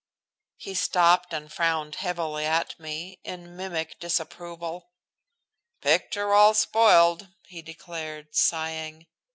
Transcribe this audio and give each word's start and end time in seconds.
He 0.57 0.73
stopped 0.73 1.31
and 1.31 1.53
frowned 1.53 1.93
heavily 1.93 2.43
at 2.43 2.79
me, 2.79 3.19
in 3.23 3.55
mimic 3.55 3.99
disapproval. 3.99 4.89
"Picture 5.79 6.33
all 6.33 6.55
spoiled," 6.55 7.27
he 7.47 7.61
declared, 7.61 8.33
sighing. 8.35 9.05